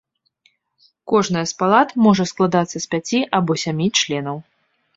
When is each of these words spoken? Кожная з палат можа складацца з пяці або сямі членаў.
Кожная 1.11 1.43
з 1.51 1.59
палат 1.59 1.93
можа 2.07 2.27
складацца 2.33 2.77
з 2.89 2.97
пяці 2.97 3.19
або 3.43 3.61
сямі 3.69 3.87
членаў. 4.03 4.37